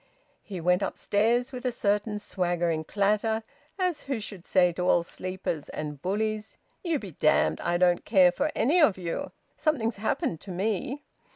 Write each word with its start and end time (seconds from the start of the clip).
He 0.41 0.59
went 0.59 0.81
upstairs 0.81 1.51
with 1.51 1.63
a 1.63 1.71
certain 1.71 2.17
swaggering 2.17 2.85
clatter, 2.85 3.43
as 3.77 4.05
who 4.05 4.19
should 4.19 4.47
say 4.47 4.73
to 4.73 4.89
all 4.89 5.03
sleepers 5.03 5.69
and 5.69 6.01
bullies: 6.01 6.57
"You 6.83 6.97
be 6.97 7.11
damned! 7.11 7.61
I 7.61 7.77
don't 7.77 8.03
care 8.03 8.31
for 8.31 8.51
any 8.55 8.81
of 8.81 8.97
you! 8.97 9.31
Something's 9.55 9.97
happened 9.97 10.41
to 10.41 10.49
me." 10.49 11.03